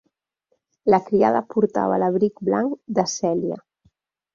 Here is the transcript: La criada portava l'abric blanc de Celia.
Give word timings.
La 0.93 0.99
criada 1.11 1.43
portava 1.53 2.03
l'abric 2.05 2.45
blanc 2.51 2.77
de 2.99 3.11
Celia. 3.17 3.65